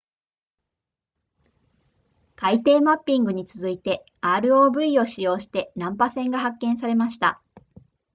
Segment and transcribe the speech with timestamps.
[2.35, 7.39] 海底マッピングに続いて rov を使用して難破船が発見されました